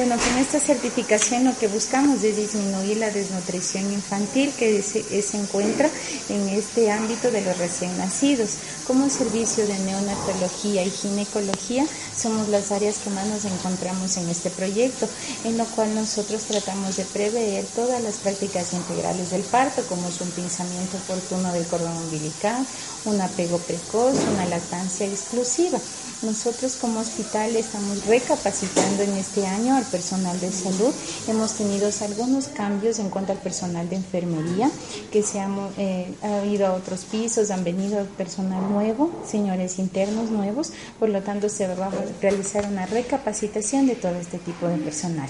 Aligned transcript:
Bueno, 0.00 0.16
con 0.16 0.38
esta 0.38 0.58
certificación 0.58 1.44
lo 1.44 1.58
que 1.58 1.68
buscamos 1.68 2.24
es 2.24 2.34
disminuir 2.34 2.96
la 2.96 3.10
desnutrición 3.10 3.92
infantil 3.92 4.50
que 4.58 4.82
se, 4.82 5.20
se 5.20 5.36
encuentra 5.36 5.90
en 6.30 6.48
este 6.48 6.90
ámbito 6.90 7.30
de 7.30 7.42
los 7.42 7.58
recién 7.58 7.98
nacidos. 7.98 8.52
Como 8.86 9.10
servicio 9.10 9.66
de 9.66 9.78
neonatología 9.80 10.84
y 10.84 10.90
ginecología 10.90 11.84
somos 12.16 12.48
las 12.48 12.72
áreas 12.72 12.96
que 12.96 13.10
más 13.10 13.26
nos 13.26 13.44
encontramos 13.44 14.16
en 14.16 14.30
este 14.30 14.48
proyecto, 14.48 15.06
en 15.44 15.58
lo 15.58 15.66
cual 15.66 15.94
nosotros 15.94 16.44
tratamos 16.44 16.96
de 16.96 17.04
prever 17.04 17.66
todas 17.66 18.02
las 18.02 18.14
prácticas 18.14 18.72
integrales 18.72 19.30
del 19.30 19.42
parto, 19.42 19.82
como 19.86 20.08
es 20.08 20.18
un 20.22 20.30
pinzamiento 20.30 20.96
oportuno 20.96 21.52
del 21.52 21.66
cordón 21.66 21.94
umbilical, 21.98 22.66
un 23.04 23.20
apego 23.20 23.58
precoz, 23.58 24.14
una 24.32 24.46
lactancia 24.46 25.06
exclusiva. 25.06 25.78
Nosotros 26.22 26.76
como 26.76 27.00
hospital 27.00 27.56
estamos 27.56 28.04
recapacitando 28.04 29.02
en 29.02 29.16
este 29.16 29.46
año 29.46 29.74
al 29.74 29.89
personal 29.90 30.38
de 30.40 30.50
salud. 30.50 30.92
Hemos 31.28 31.54
tenido 31.54 31.90
algunos 32.00 32.48
cambios 32.48 32.98
en 32.98 33.10
cuanto 33.10 33.32
al 33.32 33.38
personal 33.38 33.88
de 33.88 33.96
enfermería, 33.96 34.70
que 35.12 35.22
se 35.22 35.40
han 35.40 35.56
eh, 35.76 36.14
ha 36.22 36.44
ido 36.44 36.66
a 36.66 36.72
otros 36.72 37.04
pisos, 37.04 37.50
han 37.50 37.64
venido 37.64 38.04
personal 38.16 38.70
nuevo, 38.70 39.10
señores 39.26 39.78
internos 39.78 40.30
nuevos, 40.30 40.72
por 40.98 41.08
lo 41.08 41.22
tanto 41.22 41.48
se 41.48 41.66
va 41.74 41.86
a 41.86 41.90
realizar 42.20 42.66
una 42.66 42.86
recapacitación 42.86 43.86
de 43.86 43.96
todo 43.96 44.14
este 44.16 44.38
tipo 44.38 44.66
de 44.68 44.76
personal. 44.76 45.28